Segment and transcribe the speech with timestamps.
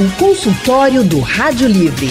[0.00, 2.08] O consultório do Rádio Livre.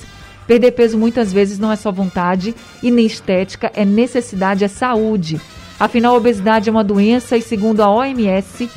[0.47, 5.39] perder peso muitas vezes não é só vontade e nem estética, é necessidade, é saúde.
[5.79, 8.71] Afinal, a obesidade é uma doença e, segundo a OMS,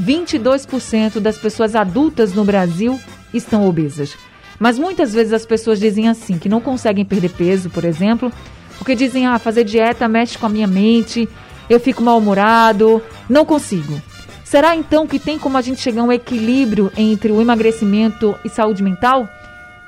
[0.00, 2.98] 22% das pessoas adultas no Brasil
[3.34, 4.16] estão obesas.
[4.58, 8.32] Mas muitas vezes as pessoas dizem assim, que não conseguem perder peso, por exemplo,
[8.78, 11.28] porque dizem, ah, fazer dieta mexe com a minha mente,
[11.68, 14.00] eu fico mal-humorado, não consigo.
[14.44, 18.48] Será então que tem como a gente chegar a um equilíbrio entre o emagrecimento e
[18.48, 19.28] saúde mental?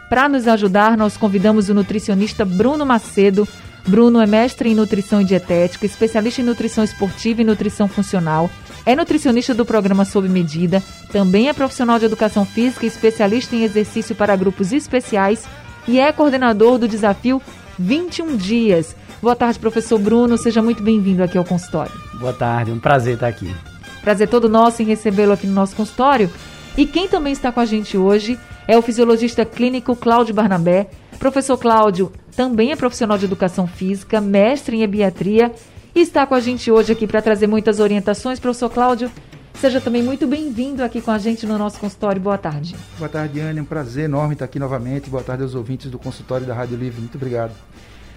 [0.08, 3.48] Para nos ajudar, nós convidamos o nutricionista Bruno Macedo,
[3.86, 8.50] Bruno é mestre em nutrição e dietética, especialista em nutrição esportiva e nutrição funcional,
[8.86, 13.64] é nutricionista do programa Sob Medida, também é profissional de educação física e especialista em
[13.64, 15.44] exercício para grupos especiais
[15.86, 17.40] e é coordenador do desafio
[17.78, 18.94] 21 Dias.
[19.20, 21.92] Boa tarde, professor Bruno, seja muito bem-vindo aqui ao consultório.
[22.14, 23.54] Boa tarde, um prazer estar aqui.
[24.02, 26.30] Prazer todo nosso em recebê-lo aqui no nosso consultório.
[26.76, 30.88] E quem também está com a gente hoje é o fisiologista clínico Cláudio Barnabé.
[31.22, 35.52] Professor Cláudio também é profissional de educação física, mestre em ebiatria
[35.94, 38.40] e está com a gente hoje aqui para trazer muitas orientações.
[38.40, 39.08] Professor Cláudio,
[39.54, 42.20] seja também muito bem-vindo aqui com a gente no nosso consultório.
[42.20, 42.74] Boa tarde.
[42.98, 43.60] Boa tarde, Anne.
[43.60, 45.08] É um prazer enorme estar aqui novamente.
[45.08, 47.00] Boa tarde aos ouvintes do consultório da Rádio Livre.
[47.00, 47.52] Muito obrigado.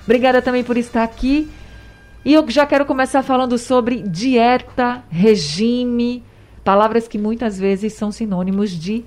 [0.03, 1.47] Obrigada também por estar aqui.
[2.25, 6.23] E eu já quero começar falando sobre dieta, regime,
[6.64, 9.06] palavras que muitas vezes são sinônimos de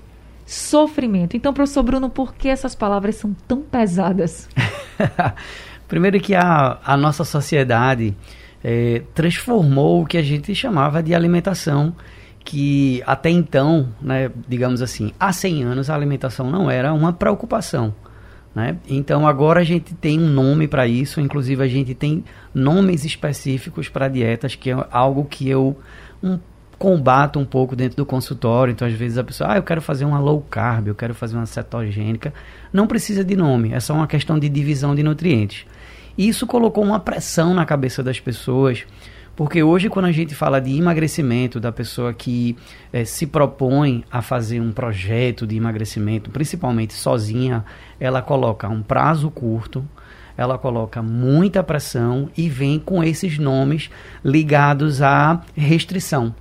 [0.49, 1.37] sofrimento.
[1.37, 4.49] Então, professor Bruno, por que essas palavras são tão pesadas?
[5.87, 8.15] Primeiro que a, a nossa sociedade
[8.63, 11.95] é, transformou o que a gente chamava de alimentação,
[12.43, 17.93] que até então, né, digamos assim, há 100 anos a alimentação não era uma preocupação.
[18.55, 18.77] Né?
[18.89, 22.23] Então agora a gente tem um nome para isso, inclusive a gente tem
[22.55, 25.77] nomes específicos para dietas, que é algo que eu
[26.23, 26.39] um
[26.79, 28.71] combato um pouco dentro do consultório.
[28.71, 31.35] Então, às vezes a pessoa, ah, eu quero fazer uma low carb, eu quero fazer
[31.35, 32.33] uma cetogênica.
[32.71, 35.65] Não precisa de nome, é só uma questão de divisão de nutrientes.
[36.17, 38.85] E isso colocou uma pressão na cabeça das pessoas,
[39.35, 42.57] porque hoje, quando a gente fala de emagrecimento, da pessoa que
[42.91, 47.63] eh, se propõe a fazer um projeto de emagrecimento, principalmente sozinha,
[47.99, 49.85] ela coloca um prazo curto,
[50.35, 53.89] ela coloca muita pressão e vem com esses nomes
[54.23, 56.33] ligados à restrição.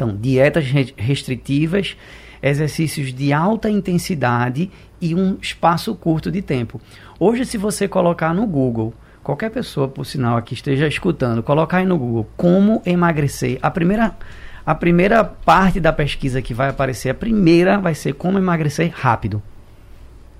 [0.00, 0.64] Então, dietas
[0.96, 1.94] restritivas,
[2.42, 6.80] exercícios de alta intensidade e um espaço curto de tempo.
[7.18, 11.84] Hoje, se você colocar no Google, qualquer pessoa, por sinal, que esteja escutando, colocar aí
[11.84, 14.16] no Google como emagrecer, a primeira,
[14.64, 19.42] a primeira parte da pesquisa que vai aparecer, a primeira vai ser como emagrecer rápido.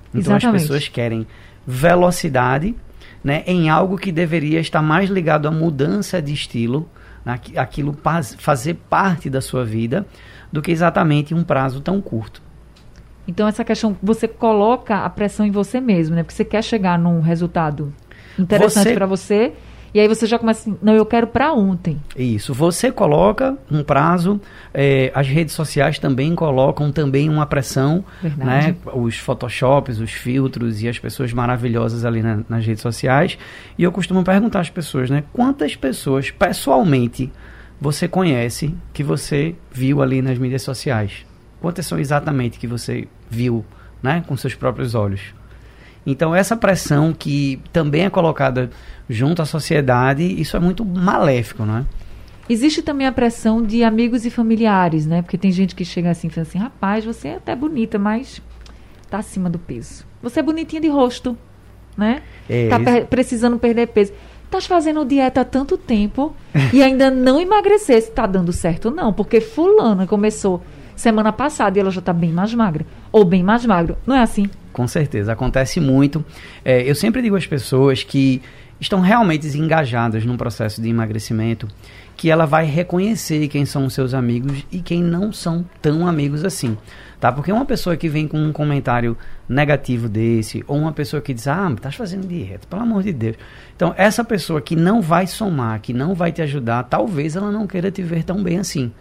[0.09, 0.55] Então Exatamente.
[0.55, 1.27] as pessoas querem
[1.67, 2.75] velocidade
[3.23, 6.89] né, em algo que deveria estar mais ligado à mudança de estilo,
[7.55, 7.97] aquilo
[8.37, 10.05] fazer parte da sua vida,
[10.51, 12.41] do que exatamente um prazo tão curto.
[13.27, 16.23] Então essa questão, você coloca a pressão em você mesmo, né?
[16.23, 17.93] Porque você quer chegar num resultado
[18.37, 19.53] interessante para você
[19.93, 21.99] e aí você já começa assim, não, eu quero para ontem.
[22.15, 24.39] Isso, você coloca um prazo,
[24.73, 28.67] é, as redes sociais também colocam também uma pressão, Verdade.
[28.67, 28.75] né?
[28.93, 33.37] Os photoshops, os filtros e as pessoas maravilhosas ali na, nas redes sociais.
[33.77, 35.23] E eu costumo perguntar às pessoas, né?
[35.33, 37.31] Quantas pessoas pessoalmente
[37.79, 41.25] você conhece que você viu ali nas mídias sociais?
[41.59, 43.65] Quantas são exatamente que você viu,
[44.01, 44.23] né?
[44.25, 45.21] Com seus próprios olhos?
[46.05, 48.71] Então, essa pressão que também é colocada
[49.11, 51.85] junto à sociedade, isso é muito maléfico, não é?
[52.49, 55.21] Existe também a pressão de amigos e familiares, né?
[55.21, 58.41] Porque tem gente que chega assim e fala assim: rapaz, você é até bonita, mas
[59.09, 60.05] tá acima do peso.
[60.23, 61.37] Você é bonitinha de rosto,
[61.95, 62.21] né?
[62.49, 62.77] É, tá
[63.09, 64.13] precisando perder peso.
[64.45, 66.35] Estás fazendo dieta há tanto tempo
[66.73, 68.01] e ainda não emagrecer.
[68.01, 69.13] Se tá dando certo, não.
[69.13, 70.61] Porque fulana começou
[70.93, 72.85] semana passada e ela já está bem mais magra.
[73.13, 73.97] Ou bem mais magro.
[74.05, 74.49] Não é assim?
[74.73, 76.23] Com certeza, acontece muito.
[76.65, 78.41] É, eu sempre digo às pessoas que
[78.81, 81.67] estão realmente engajadas num processo de emagrecimento
[82.17, 86.43] que ela vai reconhecer quem são os seus amigos e quem não são tão amigos
[86.43, 86.77] assim,
[87.19, 87.31] tá?
[87.31, 89.15] Porque uma pessoa que vem com um comentário
[89.47, 93.37] negativo desse, ou uma pessoa que diz, ah, estás fazendo dieta, pelo amor de Deus.
[93.75, 97.65] Então, essa pessoa que não vai somar, que não vai te ajudar, talvez ela não
[97.65, 98.91] queira te ver tão bem assim.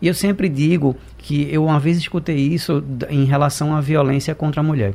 [0.00, 4.60] E eu sempre digo que eu uma vez escutei isso em relação à violência contra
[4.60, 4.94] a mulher.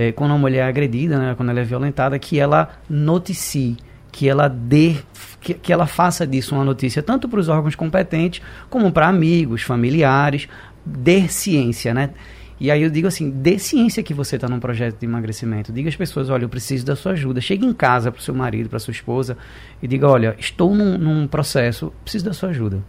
[0.00, 3.76] É, quando a mulher é agredida, né, quando ela é violentada, que ela noticie,
[4.10, 4.96] que ela dê
[5.42, 9.60] que, que ela faça disso uma notícia tanto para os órgãos competentes como para amigos,
[9.60, 10.48] familiares,
[10.86, 12.10] dê ciência, né?
[12.58, 15.70] E aí eu digo assim, dê ciência que você está num projeto de emagrecimento.
[15.70, 17.38] Diga às pessoas, olha, eu preciso da sua ajuda.
[17.42, 19.36] Chegue em casa para o seu marido, para sua esposa
[19.82, 22.82] e diga, olha, estou num, num processo, preciso da sua ajuda.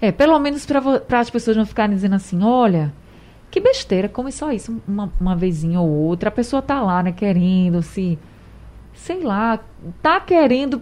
[0.00, 2.92] É, pelo menos para as pessoas não ficarem dizendo assim, olha,
[3.52, 6.30] que besteira, come só isso uma, uma vezinha ou outra.
[6.30, 8.18] A pessoa tá lá, né, querendo se,
[8.94, 9.60] sei lá,
[10.00, 10.80] tá querendo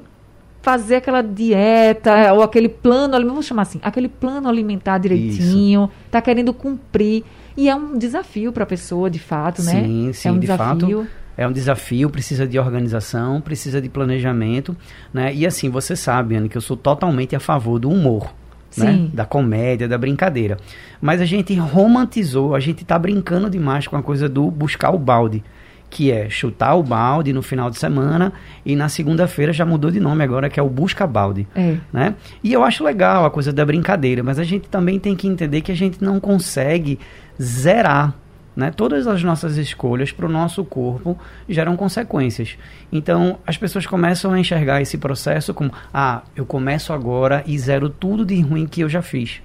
[0.63, 6.11] fazer aquela dieta ou aquele plano, vamos chamar assim, aquele plano alimentar direitinho, isso.
[6.13, 7.25] tá querendo cumprir.
[7.57, 9.83] E é um desafio para a pessoa, de fato, né?
[9.83, 11.03] Sim, sim, é um de desafio.
[11.05, 11.11] fato.
[11.37, 14.77] É um desafio, precisa de organização, precisa de planejamento,
[15.13, 15.35] né?
[15.35, 18.33] E assim, você sabe, Ana, que eu sou totalmente a favor do humor.
[18.77, 19.09] Né?
[19.13, 20.57] Da comédia, da brincadeira.
[21.01, 24.99] Mas a gente romantizou, a gente está brincando demais com a coisa do buscar o
[24.99, 25.43] balde
[25.91, 28.33] que é chutar o balde no final de semana
[28.65, 31.77] e na segunda-feira já mudou de nome agora, que é o busca balde, é.
[31.93, 32.15] né?
[32.45, 35.61] E eu acho legal a coisa da brincadeira, mas a gente também tem que entender
[35.63, 36.99] que a gente não consegue
[37.43, 38.15] zerar
[38.55, 38.71] né?
[38.71, 41.19] Todas as nossas escolhas para o nosso corpo
[41.49, 42.57] geram consequências.
[42.93, 47.89] Então, as pessoas começam a enxergar esse processo como: ah, eu começo agora e zero
[47.89, 49.41] tudo de ruim que eu já fiz.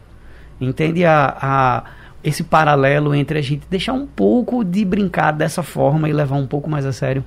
[0.59, 1.83] Entende a, a,
[2.23, 6.47] esse paralelo entre a gente deixar um pouco de brincar dessa forma e levar um
[6.47, 7.23] pouco mais a sério?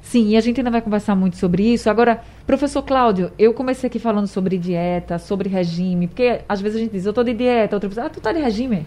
[0.00, 1.90] Sim, e a gente ainda vai conversar muito sobre isso.
[1.90, 6.80] Agora, professor Cláudio, eu comecei aqui falando sobre dieta, sobre regime, porque às vezes a
[6.80, 8.86] gente diz, eu estou de dieta, outra pessoa, ah, tu tá de regime?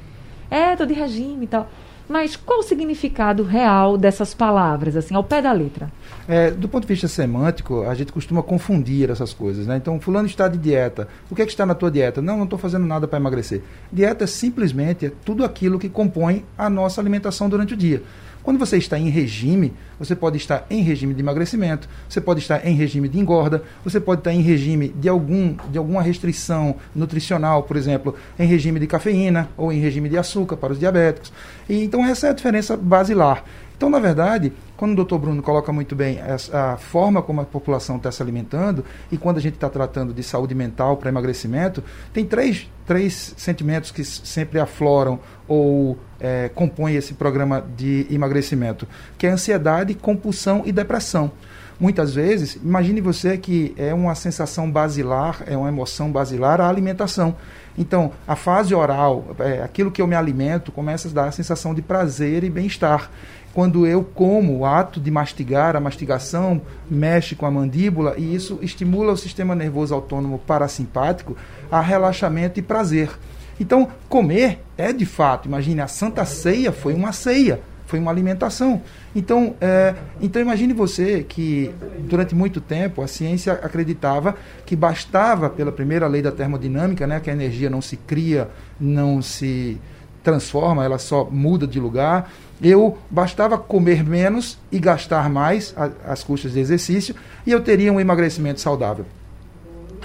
[0.49, 1.69] É, tô de regime e tal.
[2.07, 5.91] Mas qual o significado real dessas palavras, assim, ao pé da letra?
[6.27, 9.77] É, do ponto de vista semântico, a gente costuma confundir essas coisas, né?
[9.77, 11.07] Então, fulano está de dieta.
[11.29, 12.21] O que, é que está na tua dieta?
[12.21, 13.61] Não, não estou fazendo nada para emagrecer.
[13.91, 18.03] Dieta é simplesmente tudo aquilo que compõe a nossa alimentação durante o dia.
[18.43, 22.67] Quando você está em regime, você pode estar em regime de emagrecimento, você pode estar
[22.67, 27.63] em regime de engorda, você pode estar em regime de, algum, de alguma restrição nutricional,
[27.63, 31.31] por exemplo, em regime de cafeína ou em regime de açúcar para os diabéticos.
[31.69, 33.45] E, então, essa é a diferença basilar.
[33.75, 37.45] Então, na verdade, quando o doutor Bruno coloca muito bem a, a forma como a
[37.45, 41.83] população está se alimentando, e quando a gente está tratando de saúde mental para emagrecimento,
[42.13, 48.87] tem três, três sentimentos que sempre afloram ou é, compõem esse programa de emagrecimento,
[49.17, 51.31] que é ansiedade, compulsão e depressão
[51.79, 57.35] muitas vezes, imagine você que é uma sensação basilar, é uma emoção basilar a alimentação.
[57.77, 61.73] Então, a fase oral, é, aquilo que eu me alimento, começa a dar a sensação
[61.73, 63.09] de prazer e bem-estar
[63.53, 66.59] quando eu como, o ato de mastigar, a mastigação
[66.89, 71.37] mexe com a mandíbula e isso estimula o sistema nervoso autônomo parasimpático
[71.71, 73.11] a relaxamento e prazer.
[73.59, 78.81] Então, comer é de fato, imagine, a Santa Ceia foi uma ceia, foi uma alimentação.
[79.15, 84.35] Então, é, então imagine você que durante muito tempo a ciência acreditava
[84.65, 89.21] que bastava pela primeira lei da termodinâmica, né, que a energia não se cria, não
[89.21, 89.79] se
[90.23, 92.31] transforma, ela só muda de lugar.
[92.61, 95.75] Eu bastava comer menos e gastar mais
[96.07, 97.13] às custas de exercício
[97.45, 99.05] e eu teria um emagrecimento saudável.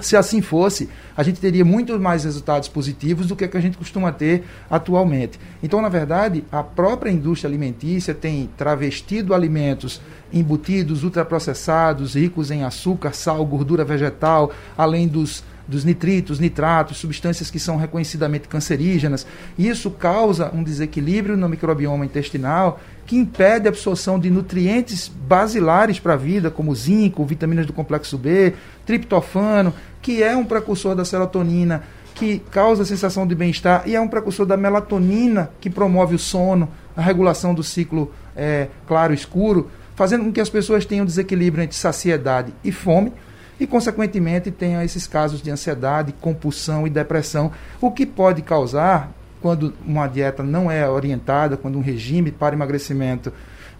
[0.01, 4.11] Se assim fosse, a gente teria muito mais resultados positivos do que, a gente costuma
[4.11, 5.39] ter atualmente.
[5.61, 10.01] Então, na verdade, a própria indústria alimentícia tem travestido alimentos
[10.31, 17.59] embutidos, ultraprocessados, ricos em açúcar, sal, gordura vegetal, além dos dos nitritos, nitratos, substâncias que
[17.59, 19.25] são reconhecidamente cancerígenas.
[19.57, 26.13] Isso causa um desequilíbrio no microbioma intestinal que impede a absorção de nutrientes basilares para
[26.13, 28.53] a vida, como zinco, vitaminas do complexo B,
[28.85, 34.01] triptofano, que é um precursor da serotonina, que causa a sensação de bem-estar e é
[34.01, 40.25] um precursor da melatonina, que promove o sono, a regulação do ciclo é, claro-escuro, fazendo
[40.25, 43.11] com que as pessoas tenham desequilíbrio entre saciedade e fome
[43.59, 47.51] e, consequentemente, tenha esses casos de ansiedade, compulsão e depressão,
[47.81, 49.11] o que pode causar,
[49.41, 53.31] quando uma dieta não é orientada, quando um regime para emagrecimento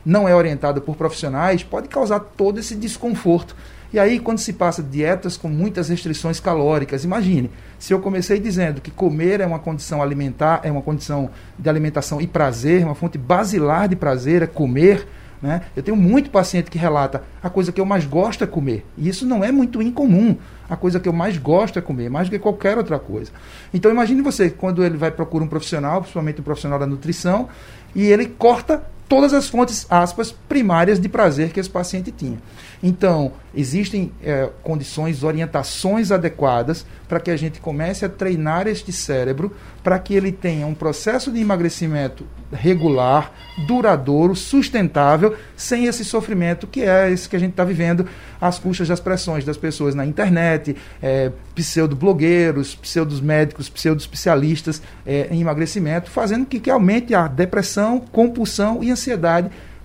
[0.06, 3.56] não é orientado por profissionais, pode causar todo esse desconforto.
[3.92, 8.80] E aí, quando se passa dietas com muitas restrições calóricas, imagine, se eu comecei dizendo
[8.80, 13.18] que comer é uma condição alimentar, é uma condição de alimentação e prazer, uma fonte
[13.18, 15.08] basilar de prazer é comer,
[15.42, 15.62] né?
[15.76, 18.86] Eu tenho muito paciente que relata a coisa que eu mais gosto é comer.
[18.98, 20.36] E isso não é muito incomum.
[20.70, 23.32] A coisa que eu mais gosto é comer, mais do que qualquer outra coisa.
[23.74, 27.50] Então imagine você, quando ele vai procurar um profissional, principalmente um profissional da nutrição,
[27.96, 32.38] e ele corta todas as fontes, aspas, primárias de prazer que esse paciente tinha.
[32.82, 39.54] Então, existem é, condições, orientações adequadas para que a gente comece a treinar este cérebro
[39.84, 43.34] para que ele tenha um processo de emagrecimento regular,
[43.68, 48.08] duradouro, sustentável, sem esse sofrimento que é esse que a gente está vivendo
[48.40, 56.10] às custas das pressões das pessoas na internet, é, pseudo-blogueiros, pseudo-médicos, pseudo-especialistas é, em emagrecimento,
[56.10, 58.99] fazendo que, que aumente a depressão, compulsão e ansiedade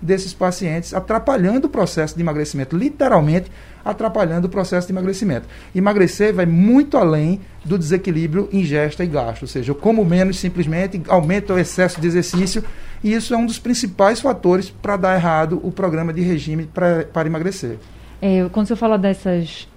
[0.01, 3.49] desses pacientes, atrapalhando o processo de emagrecimento, literalmente
[3.83, 5.47] atrapalhando o processo de emagrecimento.
[5.73, 11.01] Emagrecer vai muito além do desequilíbrio ingesta e gasto, ou seja, eu como menos simplesmente,
[11.07, 12.63] aumento o excesso de exercício,
[13.03, 17.25] e isso é um dos principais fatores para dar errado o programa de regime para
[17.25, 17.77] emagrecer.
[18.21, 19.67] É, quando você fala dessas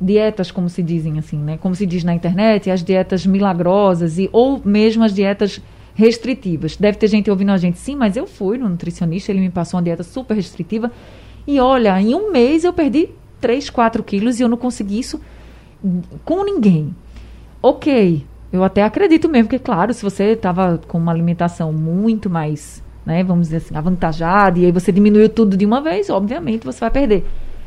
[0.00, 1.56] dietas, como se dizem assim, né?
[1.58, 5.60] Como se diz na internet, as dietas milagrosas e ou mesmo as dietas
[5.94, 6.76] restritivas.
[6.76, 9.78] Deve ter gente ouvindo a gente, sim, mas eu fui no nutricionista, ele me passou
[9.78, 10.90] uma dieta super restritiva.
[11.46, 15.20] E olha, em um mês eu perdi 3, 4 quilos e eu não consegui isso
[16.24, 16.94] com ninguém.
[17.60, 22.82] Ok, eu até acredito mesmo, porque, claro, se você estava com uma alimentação muito mais,
[23.04, 26.80] né, vamos dizer assim, avantajada, e aí você diminuiu tudo de uma vez, obviamente você
[26.80, 27.24] vai perder.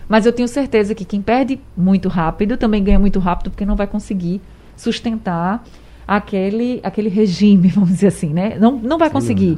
[0.08, 3.76] Mas eu tenho certeza que quem perde muito rápido também ganha muito rápido, porque não
[3.76, 4.42] vai conseguir
[4.78, 5.64] sustentar
[6.08, 8.58] aquele, aquele regime, vamos dizer assim, né?
[8.60, 9.58] Não, não vai conseguir,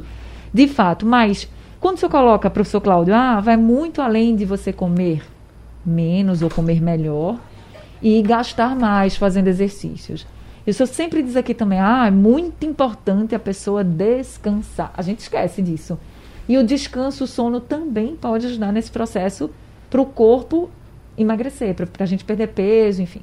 [0.52, 1.06] de fato.
[1.06, 1.48] Mas
[1.80, 5.22] quando você coloca, professor Cláudio, ah, vai muito além de você comer
[5.84, 7.38] menos ou comer melhor
[8.02, 10.26] e gastar mais fazendo exercícios.
[10.66, 14.92] Isso eu sempre diz aqui também, ah, é muito importante a pessoa descansar.
[14.94, 15.98] A gente esquece disso.
[16.48, 19.50] E o descanso, o sono também pode ajudar nesse processo
[19.88, 20.70] para o corpo
[21.16, 23.22] emagrecer, para a gente perder peso, enfim.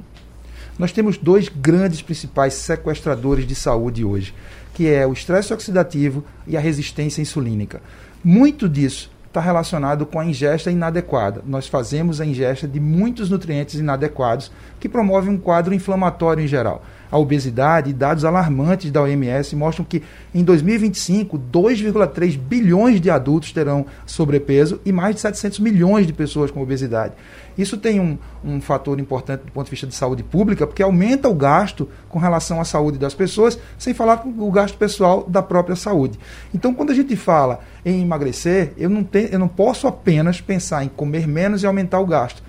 [0.77, 4.33] Nós temos dois grandes principais sequestradores de saúde hoje,
[4.73, 7.81] que é o estresse oxidativo e a resistência insulínica.
[8.21, 11.41] Muito disso está relacionado com a ingesta inadequada.
[11.45, 16.83] Nós fazemos a ingesta de muitos nutrientes inadequados que promovem um quadro inflamatório em geral.
[17.15, 20.03] A obesidade e dados alarmantes da OMS mostram que
[20.33, 26.51] em 2025, 2,3 bilhões de adultos terão sobrepeso e mais de 700 milhões de pessoas
[26.51, 27.13] com obesidade.
[27.57, 31.29] Isso tem um, um fator importante do ponto de vista de saúde pública, porque aumenta
[31.29, 35.41] o gasto com relação à saúde das pessoas, sem falar com o gasto pessoal da
[35.41, 36.19] própria saúde.
[36.53, 40.83] Então, quando a gente fala em emagrecer, eu não, tenho, eu não posso apenas pensar
[40.83, 42.43] em comer menos e aumentar o gasto.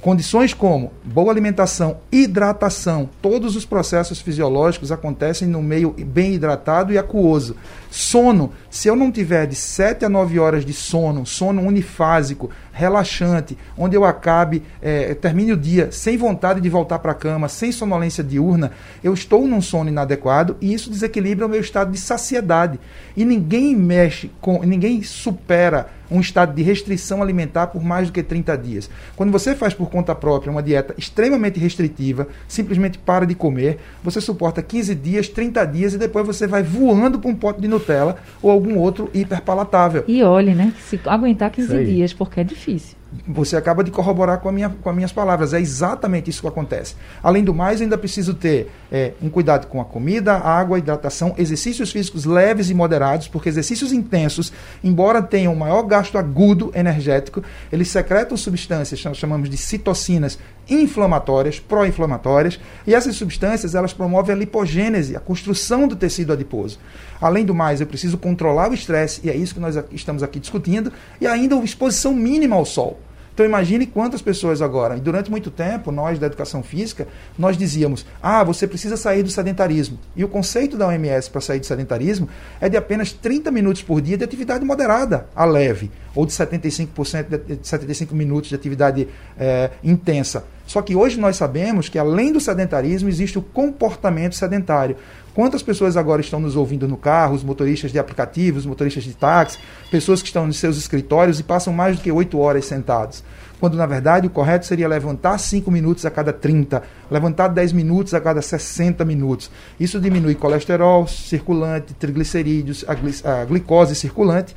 [0.00, 6.96] Condições como boa alimentação, hidratação, todos os processos fisiológicos acontecem no meio bem hidratado e
[6.96, 7.54] aquoso.
[7.90, 13.58] Sono, se eu não tiver de 7 a 9 horas de sono, sono unifásico, relaxante,
[13.76, 17.70] onde eu acabe, é, termine o dia sem vontade de voltar para a cama, sem
[17.70, 18.72] sonolência diurna,
[19.04, 22.80] eu estou num sono inadequado e isso desequilibra o meu estado de saciedade.
[23.14, 28.22] E ninguém mexe com, ninguém supera um estado de restrição alimentar por mais do que
[28.22, 28.90] 30 dias.
[29.16, 34.20] Quando você faz por conta própria uma dieta extremamente restritiva, simplesmente para de comer, você
[34.20, 38.16] suporta 15 dias, 30 dias e depois você vai voando para um pote de Nutella
[38.42, 40.04] ou algum outro hiperpalatável.
[40.08, 40.72] E olhe, né?
[40.80, 44.88] Se aguentar 15 dias, porque é difícil você acaba de corroborar com, a minha, com
[44.88, 45.52] as minhas palavras.
[45.52, 46.94] É exatamente isso que acontece.
[47.22, 51.92] Além do mais, ainda preciso ter é, um cuidado com a comida, água, hidratação, exercícios
[51.92, 58.36] físicos leves e moderados, porque exercícios intensos, embora tenham maior gasto agudo energético, eles secretam
[58.36, 65.88] substâncias, chamamos de citocinas inflamatórias, pró-inflamatórias, e essas substâncias elas promovem a lipogênese, a construção
[65.88, 66.78] do tecido adiposo.
[67.20, 70.38] Além do mais, eu preciso controlar o estresse, e é isso que nós estamos aqui
[70.38, 73.00] discutindo, e ainda a exposição mínima ao sol.
[73.40, 78.04] Então imagine quantas pessoas agora, e durante muito tempo, nós da educação física, nós dizíamos,
[78.22, 79.98] ah, você precisa sair do sedentarismo.
[80.14, 82.28] E o conceito da OMS para sair do sedentarismo
[82.60, 87.60] é de apenas 30 minutos por dia de atividade moderada a leve, ou de 75%,
[87.60, 90.44] de 75 minutos de atividade é, intensa.
[90.66, 94.96] Só que hoje nós sabemos que além do sedentarismo existe o comportamento sedentário.
[95.34, 99.58] Quantas pessoas agora estão nos ouvindo no carro, os motoristas de aplicativos, motoristas de táxi,
[99.90, 103.22] pessoas que estão nos seus escritórios e passam mais do que oito horas sentados?
[103.60, 108.12] Quando na verdade o correto seria levantar 5 minutos a cada 30, levantar 10 minutos
[108.12, 109.50] a cada 60 minutos.
[109.78, 114.56] Isso diminui colesterol circulante, triglicerídeos, a, gli a glicose circulante.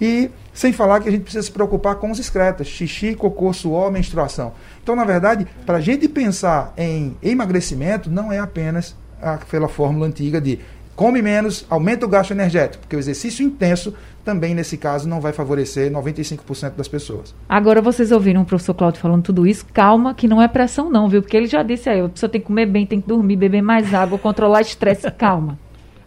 [0.00, 3.90] E sem falar que a gente precisa se preocupar com os excretas, xixi, cocô, suor,
[3.90, 4.52] menstruação.
[4.82, 10.40] Então, na verdade, para a gente pensar em emagrecimento, não é apenas aquela fórmula antiga
[10.40, 10.58] de
[10.94, 15.32] come menos, aumenta o gasto energético, porque o exercício intenso também, nesse caso, não vai
[15.32, 17.34] favorecer 95% das pessoas.
[17.48, 21.08] Agora, vocês ouviram o professor Cláudio falando tudo isso, calma, que não é pressão não,
[21.08, 21.22] viu?
[21.22, 23.62] Porque ele já disse aí, a pessoa tem que comer bem, tem que dormir, beber
[23.62, 25.58] mais água, controlar estresse, calma.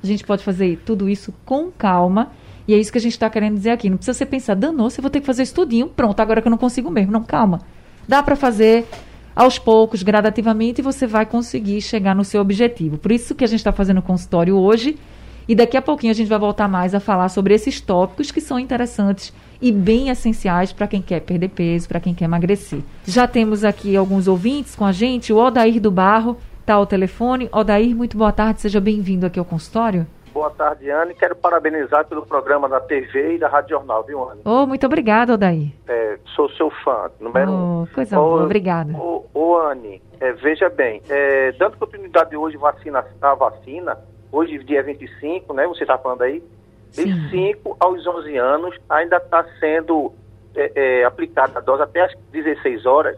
[0.02, 2.32] A gente pode fazer tudo isso com calma
[2.68, 3.90] E é isso que a gente está querendo dizer aqui.
[3.90, 6.52] Não precisa você pensar, danou, você vou ter que fazer estudinho, pronto, agora que eu
[6.52, 7.12] não consigo mesmo.
[7.12, 7.62] Não, calma.
[8.08, 8.88] Dá para fazer
[9.36, 12.98] aos poucos, gradativamente, você vai conseguir chegar no seu objetivo.
[12.98, 14.98] Por isso que a gente está fazendo o consultório hoje.
[15.48, 18.42] E daqui a pouquinho a gente vai voltar mais a falar sobre esses tópicos que
[18.42, 22.80] são interessantes e bem essenciais para quem quer perder peso, para quem quer emagrecer.
[23.06, 25.32] Já temos aqui alguns ouvintes com a gente.
[25.32, 27.48] O Odair do Barro está ao telefone.
[27.52, 30.08] Odair, muito boa tarde, seja bem-vindo aqui ao consultório.
[30.36, 31.14] Boa tarde, Anne.
[31.14, 34.42] Quero parabenizar pelo programa da TV e da Rádio Jornal, viu, Anne?
[34.44, 35.72] Oh, muito obrigada, Odair.
[35.88, 37.86] É, sou seu fã, número oh, um.
[37.86, 38.92] Coisa boa, obrigada.
[38.98, 43.98] Ô, oh, Anne, é, veja bem, é, dando continuidade hoje vacina, a vacina,
[44.30, 46.44] hoje dia 25, né, você está falando aí,
[46.92, 50.12] de 5 aos 11 anos ainda está sendo
[50.54, 53.18] é, é, aplicada a dose até às 16 horas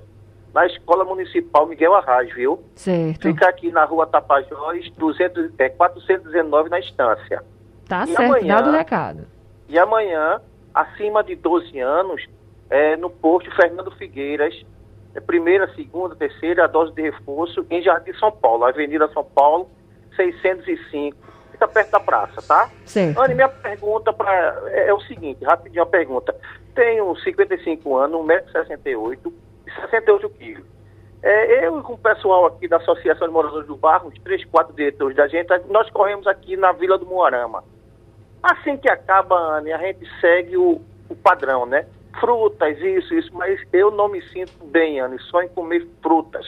[0.58, 2.64] na Escola Municipal Miguel Arraes, viu?
[2.74, 3.28] Certo.
[3.28, 7.44] Fica aqui na rua Tapajós, 200, é, 419 na estância.
[7.88, 9.28] Tá e certo, amanhã, dado o recado.
[9.70, 10.42] E amanhã,
[10.74, 12.26] acima de 12 anos,
[12.72, 14.66] é, no posto Fernando Figueiras,
[15.14, 19.70] é, primeira, segunda, terceira, a dose de reforço em Jardim São Paulo, Avenida São Paulo,
[20.16, 21.16] 605.
[21.52, 22.68] Fica perto da praça, tá?
[22.84, 23.22] Certo.
[23.22, 26.36] Anne, minha pergunta pra, é, é o seguinte, rapidinho a pergunta.
[26.74, 29.32] Tenho 55 anos, 1,68m,
[29.76, 30.78] 68 quilos.
[31.24, 34.74] É, eu com o pessoal aqui da Associação de Moradores do Barro, os três, quatro
[34.76, 37.64] diretores da gente, nós corremos aqui na Vila do Moarama.
[38.44, 41.88] Assim que acaba, Anne, a gente segue o, o padrão, né?
[42.20, 46.46] Frutas, isso, isso, mas eu não me sinto bem, Anne, só em comer frutas,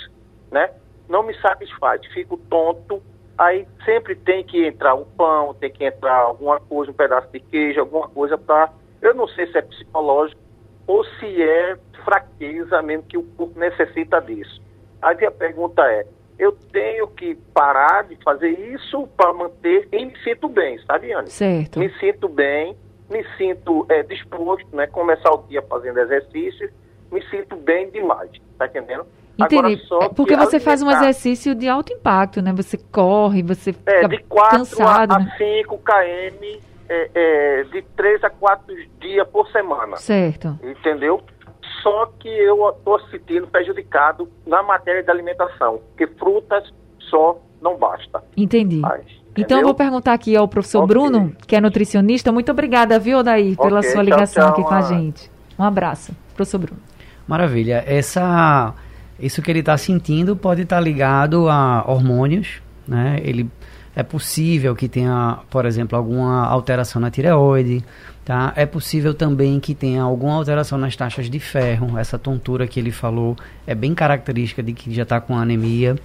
[0.52, 0.70] né?
[1.08, 3.02] Não me satisfaz, fico tonto,
[3.38, 7.40] aí sempre tem que entrar um pão, tem que entrar alguma coisa, um pedaço de
[7.40, 8.72] queijo, alguma coisa para...
[9.02, 10.49] Eu não sei se é psicológico
[10.90, 14.60] ou se é fraqueza mesmo que o corpo necessita disso.
[15.00, 16.04] Aí a pergunta é,
[16.40, 21.30] eu tenho que parar de fazer isso para manter e me sinto bem, sabe, Anne?
[21.30, 21.78] Certo.
[21.78, 22.76] Me sinto bem,
[23.08, 24.88] me sinto é, disposto, né?
[24.88, 26.72] Começar o dia fazendo exercício,
[27.12, 29.06] me sinto bem demais, tá entendendo?
[29.38, 29.84] Entendi.
[29.92, 30.60] Agora, Porque você alimentar...
[30.60, 32.52] faz um exercício de alto impacto, né?
[32.54, 35.36] Você corre, você fica é, de 4 cansado, a, né?
[35.38, 39.98] 5 km é, é, de 3 a 4 dias por semana.
[39.98, 40.60] Certo.
[40.64, 41.22] Entendeu?
[41.84, 46.64] Só que eu estou sentindo prejudicado na matéria da alimentação, porque frutas
[47.10, 48.24] só não basta.
[48.36, 48.78] Entendi.
[48.78, 49.06] Mas,
[49.38, 50.88] então eu vou perguntar aqui ao professor okay.
[50.88, 52.32] Bruno, que é nutricionista.
[52.32, 55.32] Muito obrigada, viu, Odair, pela okay, sua ligação tchau, tchau, aqui com a gente.
[55.58, 56.80] Um abraço, professor Bruno.
[57.28, 57.84] Maravilha.
[57.86, 58.74] Essa,
[59.20, 63.20] isso que ele está sentindo pode estar tá ligado a hormônios, né?
[63.24, 63.50] Ele
[63.96, 67.84] é possível que tenha, por exemplo, alguma alteração na tireoide,
[68.30, 68.54] Tá?
[68.56, 71.98] É possível também que tenha alguma alteração nas taxas de ferro.
[71.98, 75.96] Essa tontura que ele falou é bem característica de que já está com anemia.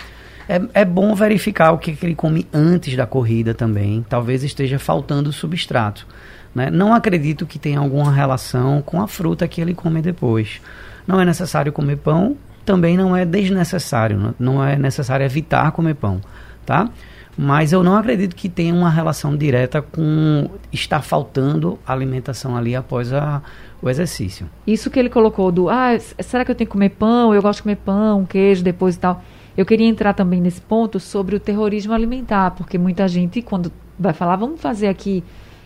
[0.49, 4.03] É, é bom verificar o que, que ele come antes da corrida também.
[4.09, 6.07] Talvez esteja faltando substrato.
[6.55, 6.70] Né?
[6.70, 10.62] Não acredito que tenha alguma relação com a fruta que ele come depois.
[11.07, 14.35] Não é necessário comer pão, também não é desnecessário.
[14.38, 16.23] Não é necessário evitar comer pão.
[16.64, 16.88] Tá?
[17.37, 23.12] Mas eu não acredito que tenha uma relação direta com estar faltando alimentação ali após
[23.12, 23.42] a,
[23.83, 24.49] o exercício.
[24.66, 27.35] Isso que ele colocou do, ah, será que eu tenho que comer pão?
[27.35, 29.23] Eu gosto de comer pão, queijo depois e tal.
[29.57, 34.12] Eu queria entrar também nesse ponto sobre o terrorismo alimentar, porque muita gente, quando vai
[34.12, 35.23] falar, vamos fazer aqui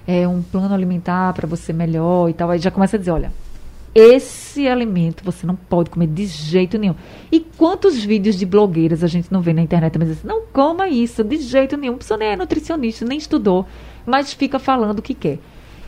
[0.06, 3.32] é, um plano alimentar para você melhor e tal, aí já começa a dizer, olha,
[3.98, 6.94] esse alimento você não pode comer de jeito nenhum.
[7.32, 10.88] E quantos vídeos de blogueiras a gente não vê na internet, mas assim, não coma
[10.88, 11.98] isso de jeito nenhum.
[12.08, 13.66] A nem é nutricionista, nem estudou,
[14.06, 15.38] mas fica falando o que quer.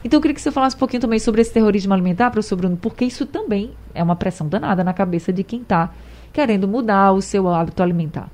[0.03, 2.77] Então eu queria que você falasse um pouquinho também sobre esse terrorismo alimentar, professor Bruno,
[2.77, 5.93] porque isso também é uma pressão danada na cabeça de quem está
[6.33, 8.29] querendo mudar o seu hábito alimentar.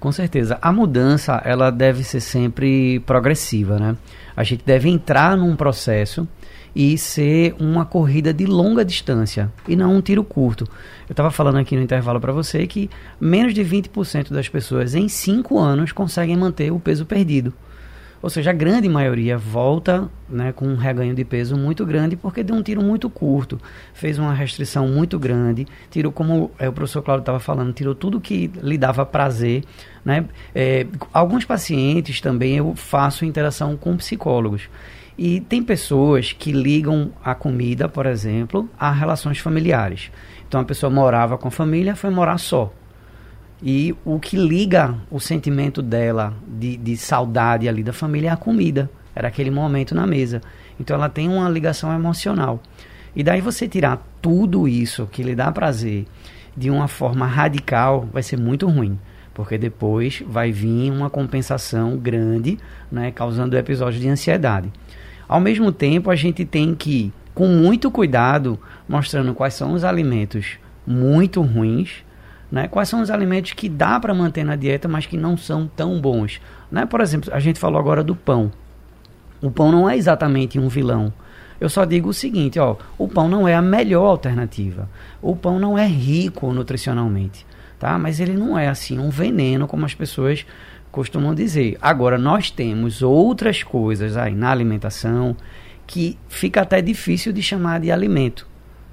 [0.00, 0.58] Com certeza.
[0.62, 3.96] A mudança, ela deve ser sempre progressiva, né?
[4.34, 6.26] A gente deve entrar num processo
[6.74, 10.64] e ser uma corrida de longa distância e não um tiro curto.
[11.08, 15.08] Eu estava falando aqui no intervalo para você que menos de 20% das pessoas em
[15.08, 17.52] 5 anos conseguem manter o peso perdido.
[18.20, 22.42] Ou seja, a grande maioria volta né, com um reganho de peso muito grande porque
[22.42, 23.60] deu um tiro muito curto,
[23.94, 28.20] fez uma restrição muito grande, tirou, como é, o professor Claudio estava falando, tirou tudo
[28.20, 29.62] que lhe dava prazer.
[30.04, 30.24] Né?
[30.52, 34.68] É, alguns pacientes também eu faço interação com psicólogos.
[35.18, 40.12] E tem pessoas que ligam a comida, por exemplo, a relações familiares.
[40.46, 42.72] Então a pessoa morava com a família, foi morar só.
[43.60, 48.36] E o que liga o sentimento dela de, de saudade ali da família é a
[48.36, 48.88] comida.
[49.12, 50.40] Era aquele momento na mesa.
[50.78, 52.62] Então ela tem uma ligação emocional.
[53.16, 56.06] E daí você tirar tudo isso que lhe dá prazer
[56.56, 58.96] de uma forma radical vai ser muito ruim.
[59.34, 62.58] Porque depois vai vir uma compensação grande,
[62.90, 64.70] né, causando episódios de ansiedade.
[65.28, 70.58] Ao mesmo tempo, a gente tem que, com muito cuidado, mostrando quais são os alimentos
[70.86, 72.02] muito ruins,
[72.50, 72.66] né?
[72.66, 76.00] Quais são os alimentos que dá para manter na dieta, mas que não são tão
[76.00, 76.40] bons?
[76.72, 76.86] Né?
[76.86, 78.50] Por exemplo, a gente falou agora do pão.
[79.40, 81.12] O pão não é exatamente um vilão.
[81.60, 84.88] Eu só digo o seguinte, ó, o pão não é a melhor alternativa.
[85.20, 87.44] O pão não é rico nutricionalmente,
[87.78, 87.98] tá?
[87.98, 90.46] Mas ele não é assim um veneno como as pessoas
[90.90, 91.76] costumam dizer.
[91.80, 95.36] Agora nós temos outras coisas aí na alimentação
[95.86, 98.46] que fica até difícil de chamar de alimento.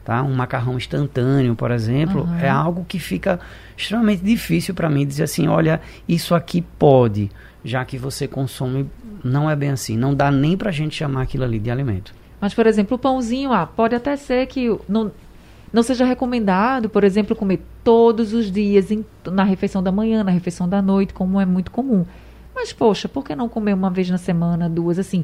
[0.04, 0.22] Tá?
[0.22, 2.38] Um macarrão instantâneo, por exemplo, uhum.
[2.38, 3.40] é algo que fica
[3.76, 7.32] extremamente difícil para mim dizer assim, olha, isso aqui pode,
[7.64, 8.88] já que você consome,
[9.24, 12.14] não é bem assim, não dá nem para a gente chamar aquilo ali de alimento.
[12.40, 15.12] Mas, por exemplo, o pãozinho, ah, pode até ser que não,
[15.74, 20.32] não seja recomendado, por exemplo, comer todos os dias em, na refeição da manhã, na
[20.32, 22.04] refeição da noite, como é muito comum.
[22.54, 25.24] Mas, poxa, por que não comer uma vez na semana, duas, assim?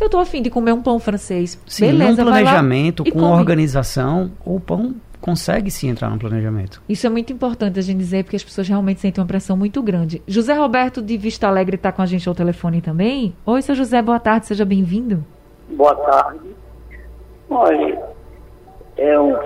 [0.00, 1.60] Eu estou afim de comer um pão francês.
[1.66, 3.24] Sim, Beleza, num planejamento, com come.
[3.26, 6.80] organização, o pão consegue sim entrar no planejamento.
[6.88, 9.82] Isso é muito importante a gente dizer, porque as pessoas realmente sentem uma pressão muito
[9.82, 10.22] grande.
[10.26, 13.34] José Roberto de Vista Alegre está com a gente ao telefone também.
[13.44, 15.22] Oi, seu José, boa tarde, seja bem-vindo.
[15.70, 16.40] Boa tarde.
[17.50, 18.00] Olha,
[18.96, 19.36] eu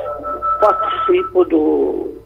[0.61, 2.21] participo do,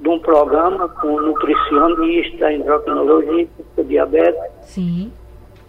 [0.00, 4.42] de um programa com nutricionista, endocrinologista, diabetes.
[4.62, 5.12] Sim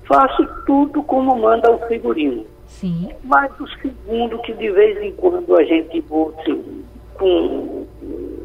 [0.08, 2.46] faço tudo como manda o figurino.
[2.68, 3.10] Sim.
[3.24, 6.82] Mas o segundo, que de vez em quando a gente bote
[7.16, 7.86] com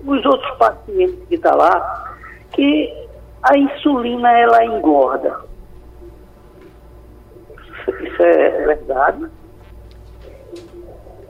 [0.07, 2.17] os outros pacientes que estão tá lá,
[2.53, 2.93] que
[3.43, 5.41] a insulina ela engorda.
[7.89, 9.27] Isso é verdade?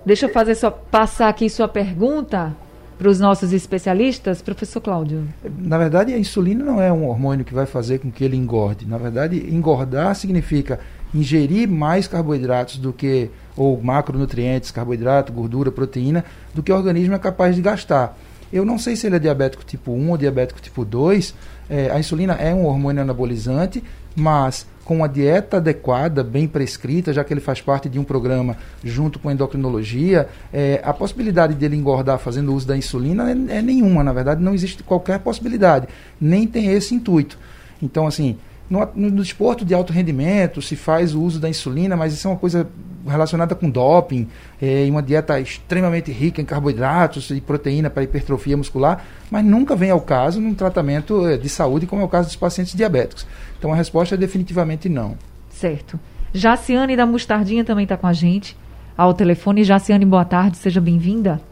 [0.04, 2.54] Deixa eu fazer só passar aqui sua pergunta
[2.98, 5.26] para os nossos especialistas, professor Cláudio?
[5.58, 8.86] Na verdade, a insulina não é um hormônio que vai fazer com que ele engorde.
[8.86, 10.80] Na verdade, engordar significa
[11.14, 16.24] ingerir mais carboidratos do que, ou macronutrientes, carboidrato, gordura, proteína,
[16.54, 18.16] do que o organismo é capaz de gastar.
[18.52, 21.34] Eu não sei se ele é diabético tipo 1 ou diabético tipo 2.
[21.70, 23.82] É, a insulina é um hormônio anabolizante,
[24.14, 28.56] mas com uma dieta adequada, bem prescrita, já que ele faz parte de um programa
[28.82, 33.62] junto com a endocrinologia, é, a possibilidade dele engordar fazendo uso da insulina é, é,
[33.62, 35.88] nenhuma, na verdade, não existe qualquer possibilidade,
[36.20, 37.38] nem tem esse intuito.
[37.80, 38.36] Então, assim,
[38.72, 42.30] no, no, desporto de alto rendimento se faz o uso da insulina, mas isso é
[42.30, 42.66] uma coisa
[43.06, 44.26] relacionada com doping,
[44.60, 49.90] é, uma dieta extremamente rica em carboidratos e proteína para hipertrofia muscular, mas nunca vem
[49.90, 53.26] ao caso num tratamento é, de saúde, como é o caso dos pacientes diabéticos.
[53.58, 55.18] Então a resposta é definitivamente não.
[55.50, 56.00] Certo.
[56.32, 58.56] Jaciane da Mostardinha também está com a gente
[58.96, 59.64] ao telefone.
[59.64, 61.42] Jaciane, boa tarde, seja bem-vinda.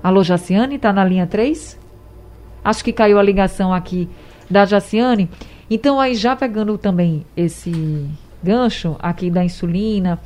[0.00, 1.76] Alô, Jaciane, está na linha 3?
[2.64, 4.08] Acho que caiu a ligação aqui
[4.52, 5.28] da Jaciane.
[5.70, 8.06] Então, aí já pegando também esse
[8.42, 10.20] gancho aqui da insulina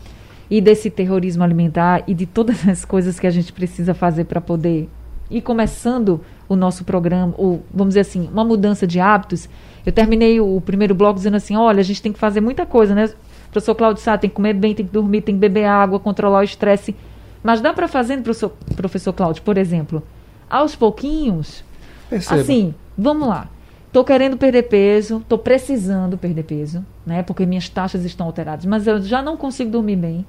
[0.50, 4.40] e desse terrorismo alimentar e de todas as coisas que a gente precisa fazer para
[4.40, 4.88] poder
[5.30, 9.48] ir começando o nosso programa, ou vamos dizer assim, uma mudança de hábitos.
[9.84, 12.94] Eu terminei o primeiro bloco dizendo assim: olha, a gente tem que fazer muita coisa,
[12.94, 13.06] né?
[13.48, 15.98] O professor Claudio Sá tem que comer bem, tem que dormir, tem que beber água,
[15.98, 16.94] controlar o estresse.
[17.42, 20.02] Mas dá para fazer, professor, professor Cláudio, por exemplo,
[20.50, 21.64] aos pouquinhos.
[22.10, 22.40] Perceba.
[22.40, 23.48] Assim, vamos lá.
[23.96, 27.22] Estou querendo perder peso, estou precisando perder peso, né?
[27.22, 30.26] Porque minhas taxas estão alteradas, mas eu já não consigo dormir bem.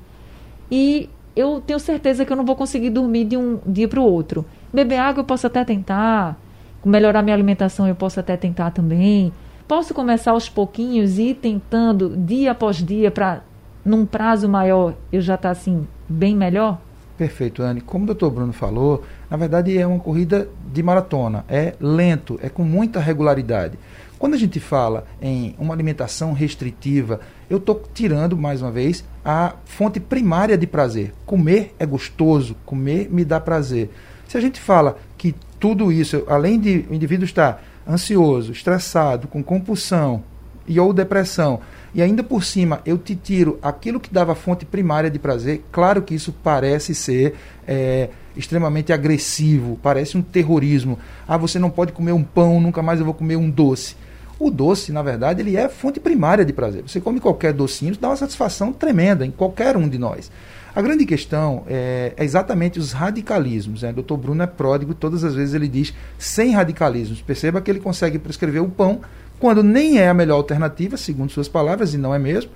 [0.71, 4.03] E eu tenho certeza que eu não vou conseguir dormir de um dia para o
[4.03, 4.45] outro.
[4.73, 6.39] Beber água eu posso até tentar,
[6.85, 9.33] melhorar minha alimentação eu posso até tentar também.
[9.67, 13.41] Posso começar aos pouquinhos e ir tentando dia após dia para
[13.83, 16.79] num prazo maior eu já estar tá, assim bem melhor?
[17.17, 17.81] Perfeito, Anne.
[17.81, 21.43] Como o doutor Bruno falou, na verdade é uma corrida de maratona.
[21.49, 23.77] É lento, é com muita regularidade.
[24.17, 29.53] Quando a gente fala em uma alimentação restritiva, eu estou tirando, mais uma vez, a
[29.65, 31.13] fonte primária de prazer.
[31.25, 33.91] Comer é gostoso, comer me dá prazer.
[34.27, 39.43] Se a gente fala que tudo isso, além de o indivíduo estar ansioso, estressado, com
[39.43, 40.23] compulsão
[40.67, 41.59] e ou depressão,
[41.93, 46.01] e ainda por cima eu te tiro aquilo que dava fonte primária de prazer, claro
[46.01, 47.35] que isso parece ser
[47.67, 50.97] é, extremamente agressivo, parece um terrorismo.
[51.27, 53.95] Ah, você não pode comer um pão, nunca mais eu vou comer um doce.
[54.39, 56.83] O doce, na verdade, ele é fonte primária de prazer.
[56.83, 60.31] Você come qualquer docinho, dá uma satisfação tremenda em qualquer um de nós.
[60.75, 63.81] A grande questão é, é exatamente os radicalismos.
[63.81, 63.89] Né?
[63.89, 67.19] O doutor Bruno é pródigo, todas as vezes ele diz sem radicalismos.
[67.19, 69.01] Perceba que ele consegue prescrever o pão
[69.39, 72.51] quando nem é a melhor alternativa, segundo suas palavras, e não é mesmo,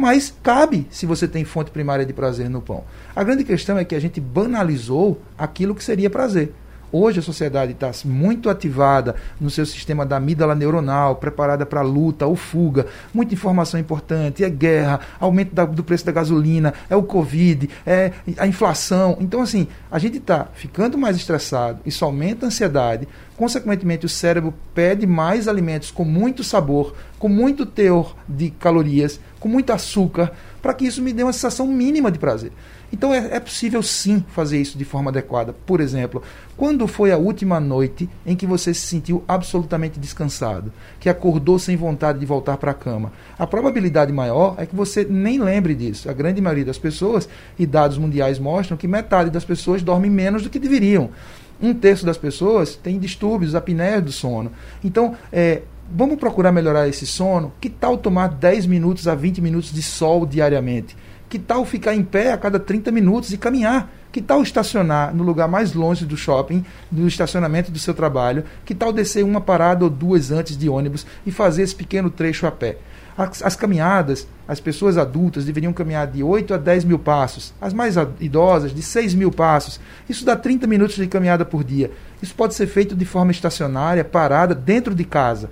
[0.00, 2.84] mas cabe se você tem fonte primária de prazer no pão.
[3.14, 6.52] A grande questão é que a gente banalizou aquilo que seria prazer.
[6.92, 12.26] Hoje a sociedade está muito ativada no seu sistema da amígdala neuronal, preparada para luta
[12.26, 12.86] ou fuga.
[13.14, 18.12] Muita informação importante, é guerra, aumento da, do preço da gasolina, é o Covid, é
[18.36, 19.16] a inflação.
[19.20, 23.06] Então, assim, a gente está ficando mais estressado, isso aumenta a ansiedade.
[23.36, 29.48] Consequentemente, o cérebro pede mais alimentos com muito sabor, com muito teor de calorias, com
[29.48, 32.52] muito açúcar, para que isso me dê uma sensação mínima de prazer.
[32.92, 35.54] Então é, é, possível sim fazer isso de forma adequada.
[35.64, 36.22] Por exemplo,
[36.56, 41.76] quando foi a última noite em que você se sentiu absolutamente descansado, que acordou sem
[41.76, 43.12] vontade de voltar para a cama?
[43.38, 46.10] A probabilidade maior é que você nem lembre disso.
[46.10, 50.42] A grande maioria das pessoas, e dados mundiais mostram que metade das pessoas dormem menos
[50.42, 51.10] do que deveriam.
[51.62, 54.50] Um terço das pessoas tem distúrbios, apneia do sono.
[54.82, 57.52] Então, é, vamos procurar melhorar esse sono?
[57.60, 60.96] Que tal tomar 10 minutos a 20 minutos de sol diariamente?
[61.30, 63.88] Que tal ficar em pé a cada 30 minutos e caminhar?
[64.10, 68.42] Que tal estacionar no lugar mais longe do shopping, do estacionamento do seu trabalho?
[68.64, 72.48] Que tal descer uma parada ou duas antes de ônibus e fazer esse pequeno trecho
[72.48, 72.78] a pé?
[73.16, 77.72] As, as, caminhadas, as pessoas adultas deveriam caminhar de 8 a 10 mil passos, as
[77.72, 79.78] mais idosas de 6 mil passos.
[80.08, 81.92] Isso dá 30 minutos de caminhada por dia.
[82.20, 85.48] Isso pode ser feito de forma estacionária, parada, dentro de casa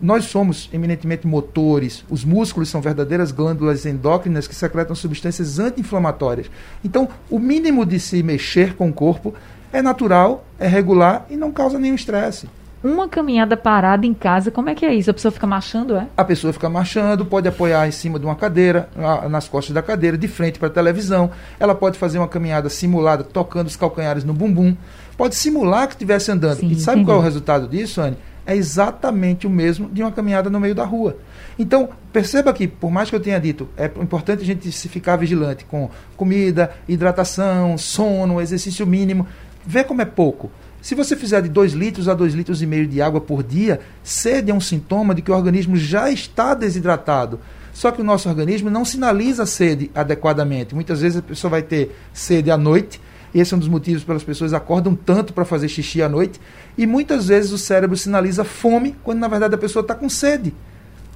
[0.00, 6.50] nós somos eminentemente motores, os músculos são verdadeiras glândulas endócrinas que secretam substâncias anti-inflamatórias.
[6.84, 9.34] Então, o mínimo de se mexer com o corpo
[9.72, 12.48] é natural, é regular e não causa nenhum estresse.
[12.84, 15.08] Uma caminhada parada em casa, como é que é isso?
[15.08, 16.08] A pessoa fica marchando, é?
[16.16, 18.88] A pessoa fica marchando, pode apoiar em cima de uma cadeira,
[19.30, 21.30] nas costas da cadeira, de frente para a televisão.
[21.60, 24.76] Ela pode fazer uma caminhada simulada, tocando os calcanhares no bumbum.
[25.16, 26.58] Pode simular que estivesse andando.
[26.58, 27.06] Sim, e sabe entendi.
[27.06, 28.16] qual é o resultado disso, Anne?
[28.46, 31.16] É exatamente o mesmo de uma caminhada no meio da rua.
[31.58, 35.16] Então, perceba que, por mais que eu tenha dito, é importante a gente se ficar
[35.16, 39.26] vigilante com comida, hidratação, sono, exercício mínimo.
[39.64, 40.50] Vê como é pouco.
[40.80, 43.80] Se você fizer de 2 litros a 2 litros e meio de água por dia,
[44.02, 47.38] sede é um sintoma de que o organismo já está desidratado.
[47.72, 50.74] Só que o nosso organismo não sinaliza sede adequadamente.
[50.74, 53.00] Muitas vezes a pessoa vai ter sede à noite,
[53.34, 56.40] esse é um dos motivos pelas pessoas acordam tanto para fazer xixi à noite.
[56.76, 60.54] E muitas vezes o cérebro sinaliza fome, quando na verdade a pessoa está com sede.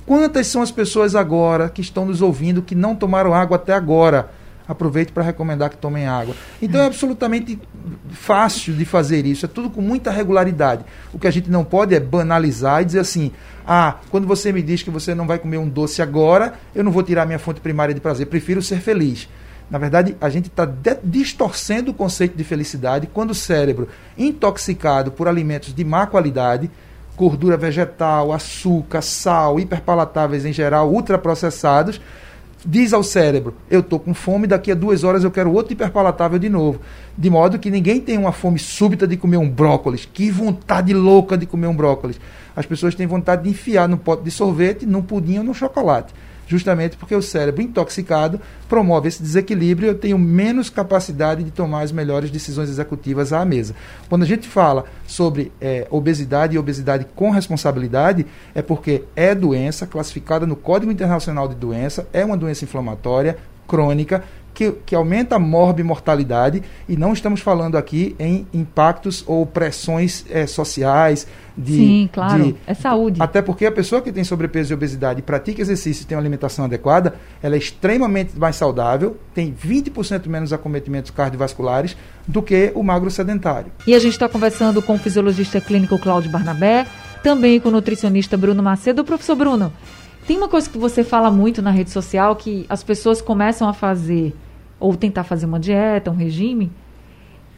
[0.06, 4.30] Quantas são as pessoas agora que estão nos ouvindo que não tomaram água até agora?
[4.68, 6.34] Aproveito para recomendar que tomem água.
[6.60, 7.58] Então é absolutamente
[8.10, 10.84] fácil de fazer isso, é tudo com muita regularidade.
[11.12, 13.30] O que a gente não pode é banalizar e dizer assim:
[13.66, 16.90] ah, quando você me diz que você não vai comer um doce agora, eu não
[16.90, 19.28] vou tirar minha fonte primária de prazer, prefiro ser feliz.
[19.68, 20.68] Na verdade, a gente está
[21.02, 26.70] distorcendo o conceito de felicidade quando o cérebro, intoxicado por alimentos de má qualidade,
[27.16, 32.00] gordura vegetal, açúcar, sal, hiperpalatáveis em geral, ultraprocessados,
[32.64, 36.38] diz ao cérebro: Eu estou com fome, daqui a duas horas eu quero outro hiperpalatável
[36.38, 36.80] de novo.
[37.18, 40.08] De modo que ninguém tem uma fome súbita de comer um brócolis.
[40.12, 42.20] Que vontade louca de comer um brócolis.
[42.54, 46.14] As pessoas têm vontade de enfiar no pote de sorvete, num pudim ou no chocolate
[46.46, 51.82] justamente porque o cérebro intoxicado promove esse desequilíbrio e eu tenho menos capacidade de tomar
[51.82, 53.74] as melhores decisões executivas à mesa.
[54.08, 59.86] Quando a gente fala sobre é, obesidade e obesidade com responsabilidade, é porque é doença
[59.86, 64.22] classificada no Código Internacional de Doença, é uma doença inflamatória crônica
[64.56, 70.46] que, que aumenta a morbimortalidade e não estamos falando aqui em impactos ou pressões é,
[70.46, 71.26] sociais.
[71.54, 73.20] De, Sim, claro, de, é saúde.
[73.22, 76.64] Até porque a pessoa que tem sobrepeso e obesidade pratica exercício e tem uma alimentação
[76.64, 81.94] adequada, ela é extremamente mais saudável, tem 20% menos acometimentos cardiovasculares
[82.26, 83.70] do que o magro sedentário.
[83.86, 86.86] E a gente está conversando com o fisiologista clínico Cláudio Barnabé,
[87.22, 89.04] também com o nutricionista Bruno Macedo.
[89.04, 89.72] Professor Bruno,
[90.26, 93.72] tem uma coisa que você fala muito na rede social que as pessoas começam a
[93.72, 94.34] fazer
[94.78, 96.70] ou tentar fazer uma dieta, um regime,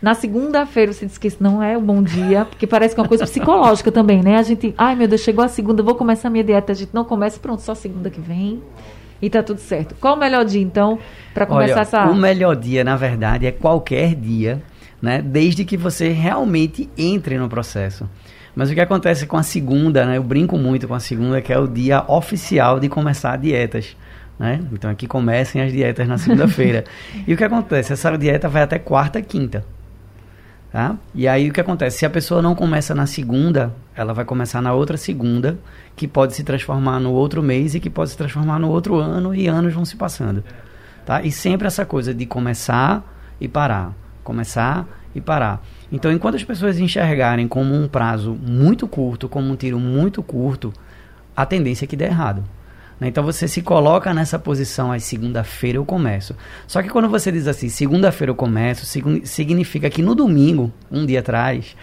[0.00, 3.02] na segunda-feira você diz que isso não é um bom dia, porque parece que é
[3.02, 4.36] uma coisa psicológica também, né?
[4.36, 6.90] A gente, ai meu Deus, chegou a segunda, vou começar a minha dieta, a gente
[6.94, 8.62] não começa, pronto, só segunda que vem
[9.20, 9.96] e tá tudo certo.
[10.00, 10.98] Qual o melhor dia então
[11.34, 14.62] para começar Olha, essa O melhor dia, na verdade, é qualquer dia,
[15.02, 15.20] né?
[15.20, 18.08] Desde que você realmente entre no processo.
[18.54, 20.16] Mas o que acontece com a segunda, né?
[20.16, 23.96] Eu brinco muito com a segunda, que é o dia oficial de começar dietas.
[24.38, 24.60] Né?
[24.72, 26.84] Então aqui comecem as dietas na segunda-feira.
[27.26, 27.92] e o que acontece?
[27.92, 29.64] Essa dieta vai até quarta, quinta.
[30.70, 30.96] Tá?
[31.14, 31.98] E aí o que acontece?
[31.98, 35.58] Se a pessoa não começa na segunda, ela vai começar na outra segunda,
[35.96, 39.34] que pode se transformar no outro mês e que pode se transformar no outro ano
[39.34, 40.44] e anos vão se passando.
[41.06, 41.22] Tá?
[41.22, 43.02] E sempre essa coisa de começar
[43.40, 45.64] e parar, começar e parar.
[45.90, 50.70] Então, enquanto as pessoas enxergarem como um prazo muito curto, como um tiro muito curto,
[51.34, 52.44] a tendência é que dê errado.
[53.00, 53.08] Né?
[53.08, 56.34] Então você se coloca nessa posição, aí segunda-feira eu começo.
[56.66, 58.86] Só que quando você diz assim, segunda-feira eu começo,
[59.24, 61.76] significa que no domingo, um dia atrás,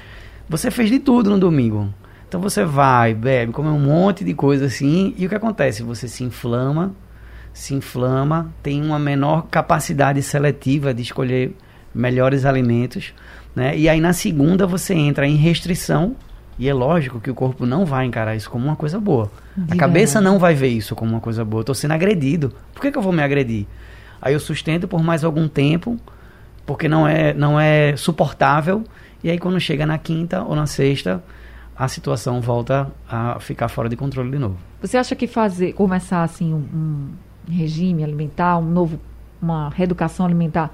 [0.48, 1.94] você fez de tudo no domingo.
[2.28, 5.84] Então você vai, bebe, come um monte de coisa assim, e o que acontece?
[5.84, 6.94] Você se inflama,
[7.54, 11.56] se inflama, tem uma menor capacidade seletiva de escolher
[11.94, 13.14] melhores alimentos,
[13.56, 13.78] né?
[13.78, 16.18] E aí na segunda você entra em restrição
[16.58, 19.30] e é lógico que o corpo não vai encarar isso como uma coisa boa.
[19.70, 21.62] A cabeça não vai ver isso como uma coisa boa.
[21.62, 22.54] Eu tô sendo agredido.
[22.74, 23.66] Por que, que eu vou me agredir?
[24.22, 25.98] Aí eu sustento por mais algum tempo,
[26.66, 28.84] porque não é, não é suportável.
[29.22, 31.22] E aí quando chega na quinta ou na sexta,
[31.78, 34.58] a situação volta a ficar fora de controle de novo.
[34.82, 38.98] Você acha que fazer, começar assim um, um regime alimentar, um novo,
[39.42, 40.74] uma reeducação alimentar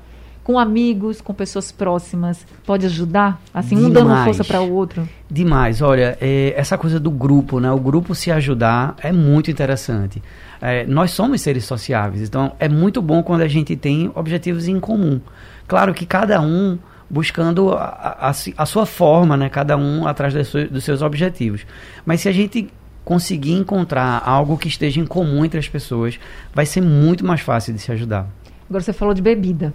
[0.51, 3.41] com amigos, com pessoas próximas, pode ajudar?
[3.53, 3.89] Assim, Demais.
[3.89, 5.07] um dando força para o outro?
[5.29, 5.81] Demais.
[5.81, 7.71] Olha, é, essa coisa do grupo, né?
[7.71, 10.21] O grupo se ajudar é muito interessante.
[10.61, 14.77] É, nós somos seres sociáveis, então é muito bom quando a gente tem objetivos em
[14.79, 15.21] comum.
[15.67, 16.77] Claro que cada um
[17.09, 19.47] buscando a, a, a sua forma, né?
[19.47, 21.65] Cada um atrás dos seus objetivos.
[22.05, 22.69] Mas se a gente
[23.05, 26.19] conseguir encontrar algo que esteja em comum entre as pessoas,
[26.53, 28.27] vai ser muito mais fácil de se ajudar.
[28.69, 29.73] Agora você falou de bebida.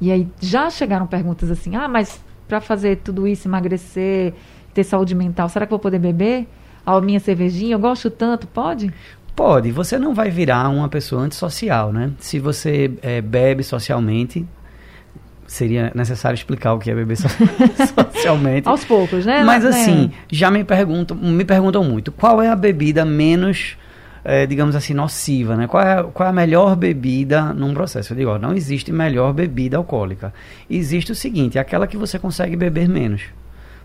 [0.00, 4.32] E aí já chegaram perguntas assim: ah, mas para fazer tudo isso, emagrecer,
[4.72, 6.46] ter saúde mental, será que vou poder beber?
[6.86, 8.92] A minha cervejinha, eu gosto tanto, pode?
[9.36, 12.10] Pode, você não vai virar uma pessoa antissocial, né?
[12.18, 14.46] Se você é, bebe socialmente,
[15.46, 17.28] seria necessário explicar o que é beber so
[18.14, 18.68] socialmente.
[18.68, 19.44] Aos poucos, né?
[19.44, 19.68] Mas é.
[19.68, 23.76] assim, já me perguntam, me perguntam muito, qual é a bebida menos
[24.28, 25.66] é, digamos assim, nociva, né?
[25.66, 28.12] Qual é, qual é a melhor bebida num processo?
[28.12, 30.34] Eu digo, ó, não existe melhor bebida alcoólica.
[30.68, 33.22] Existe o seguinte, aquela que você consegue beber menos,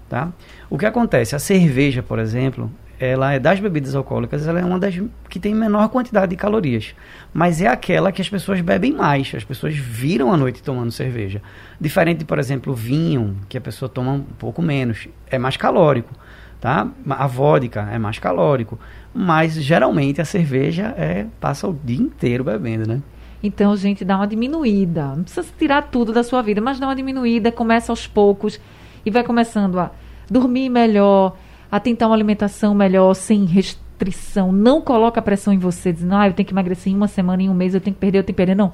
[0.10, 0.34] tá?
[0.70, 1.34] O que acontece?
[1.34, 5.56] A cerveja, por exemplo, ela é das bebidas alcoólicas, ela é uma das que tem
[5.56, 6.94] menor quantidade de calorias,
[7.34, 11.42] mas é aquela que as pessoas bebem mais, as pessoas viram a noite tomando cerveja.
[11.80, 16.14] Diferente por exemplo, vinho, que a pessoa toma um pouco menos, é mais calórico,
[16.60, 16.88] tá?
[17.10, 18.78] A vodka é mais calórico.
[19.14, 23.02] Mas geralmente a cerveja é passa o dia inteiro bebendo, né?
[23.44, 25.16] Então, gente, dá uma diminuída.
[25.16, 28.60] Não precisa tirar tudo da sua vida, mas dá uma diminuída, começa aos poucos
[29.06, 29.92] e vai começando a
[30.30, 31.36] dormir melhor,
[31.70, 34.52] a tentar uma alimentação melhor, sem restrição.
[34.52, 37.50] Não coloca pressão em você, dizendo, ah, eu tenho que emagrecer em uma semana, em
[37.50, 38.56] um mês, eu tenho que perder, eu tenho que perder.
[38.56, 38.72] Não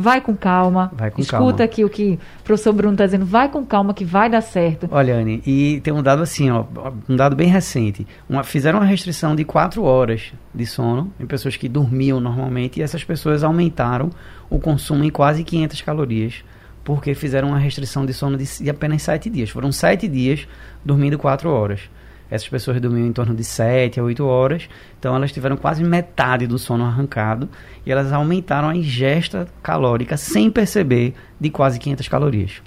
[0.00, 0.90] Vai com calma.
[0.94, 1.64] Vai com Escuta calma.
[1.64, 3.24] aqui o que o professor Bruno está dizendo.
[3.24, 4.88] Vai com calma que vai dar certo.
[4.90, 6.64] Olha, Anne, e tem um dado assim, ó,
[7.08, 8.06] um dado bem recente.
[8.28, 12.82] Uma, fizeram uma restrição de 4 horas de sono em pessoas que dormiam normalmente e
[12.82, 14.10] essas pessoas aumentaram
[14.48, 16.44] o consumo em quase 500 calorias
[16.82, 19.50] porque fizeram uma restrição de sono de, de apenas 7 dias.
[19.50, 20.48] Foram 7 dias
[20.84, 21.82] dormindo 4 horas.
[22.30, 26.46] Essas pessoas dormiam em torno de 7 a 8 horas, então elas tiveram quase metade
[26.46, 27.48] do sono arrancado
[27.84, 32.62] e elas aumentaram a ingesta calórica sem perceber de quase 500 calorias.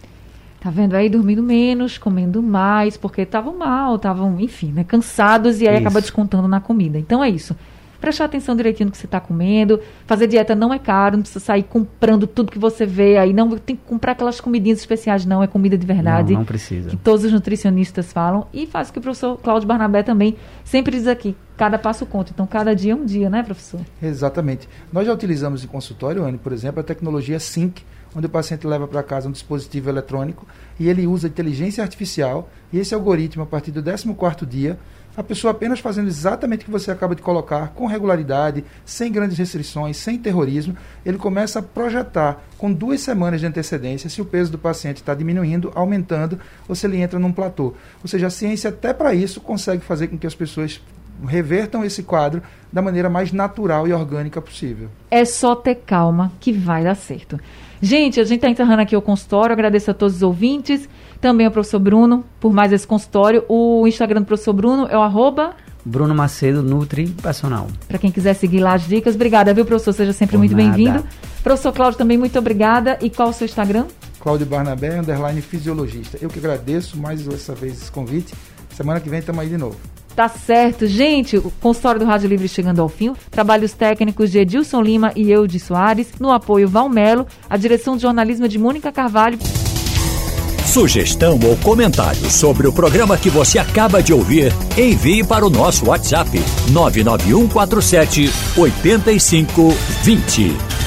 [0.59, 5.67] Tá vendo aí dormindo menos, comendo mais, porque estavam mal, estavam, enfim, né, cansados e
[5.67, 5.83] aí isso.
[5.83, 6.97] acaba descontando na comida.
[6.97, 7.55] Então é isso
[8.03, 9.79] prestar atenção direitinho no que você está comendo.
[10.05, 13.31] Fazer dieta não é caro, não precisa sair comprando tudo que você vê aí.
[13.31, 15.41] Não tem que comprar aquelas comidinhas especiais, não.
[15.41, 16.33] É comida de verdade.
[16.33, 16.89] Não, não precisa.
[16.89, 18.45] Que todos os nutricionistas falam.
[18.53, 20.35] E faz o que o professor Cláudio Barnabé também
[20.65, 21.33] sempre diz aqui.
[21.55, 22.31] Cada passo conta.
[22.33, 23.79] Então, cada dia é um dia, né, professor?
[24.01, 24.67] Exatamente.
[24.91, 28.85] Nós já utilizamos em consultório, Anne, por exemplo, a tecnologia SYNC, onde o paciente leva
[28.85, 30.45] para casa um dispositivo eletrônico
[30.77, 34.77] e ele usa inteligência artificial e esse algoritmo, a partir do 14º dia,
[35.15, 39.37] a pessoa apenas fazendo exatamente o que você acaba de colocar, com regularidade, sem grandes
[39.37, 44.51] restrições, sem terrorismo, ele começa a projetar com duas semanas de antecedência se o peso
[44.51, 47.73] do paciente está diminuindo, aumentando, ou se ele entra num platô.
[48.01, 50.81] Ou seja, a ciência até para isso consegue fazer com que as pessoas
[51.25, 54.89] revertam esse quadro da maneira mais natural e orgânica possível.
[55.11, 57.39] É só ter calma que vai dar certo.
[57.81, 59.53] Gente, a gente está encerrando aqui o consultório.
[59.53, 60.87] Agradeço a todos os ouvintes
[61.19, 63.43] também ao professor Bruno por mais esse consultório.
[63.47, 65.55] O Instagram do professor Bruno é o arroba...
[65.85, 66.65] Bruno Macedo.
[67.89, 69.15] Para quem quiser seguir lá as dicas.
[69.15, 69.91] Obrigada, viu, professor?
[69.91, 71.03] Seja sempre Por muito bem-vindo.
[71.43, 72.97] Professor Cláudio, também muito obrigada.
[73.01, 73.87] E qual o seu Instagram?
[74.17, 76.17] Cláudio Barnabé, underline fisiologista.
[76.21, 78.33] Eu que agradeço mais essa vez esse convite.
[78.73, 79.75] Semana que vem estamos aí de novo.
[80.15, 80.85] Tá certo.
[80.85, 83.13] Gente, o consultório do Rádio Livre chegando ao fim.
[83.31, 86.09] Trabalhos técnicos de Edilson Lima e eu de Soares.
[86.19, 87.25] No apoio Valmelo.
[87.49, 89.39] A direção de jornalismo é de Mônica Carvalho.
[90.65, 95.87] Sugestão ou comentário sobre o programa que você acaba de ouvir, envie para o nosso
[95.87, 96.31] WhatsApp
[96.71, 100.82] 99147 8520.